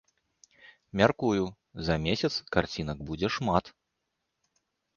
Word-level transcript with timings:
Мяркую, 1.01 1.43
за 1.91 1.95
месяц 2.07 2.33
карцінак 2.57 2.99
будзе 3.11 3.27
шмат. 3.39 3.65